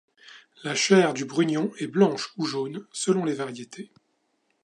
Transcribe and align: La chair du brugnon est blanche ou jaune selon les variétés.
La 0.63 0.73
chair 0.73 1.13
du 1.13 1.25
brugnon 1.25 1.71
est 1.77 1.85
blanche 1.85 2.33
ou 2.37 2.45
jaune 2.47 2.87
selon 2.91 3.23
les 3.23 3.33
variétés. 3.35 3.91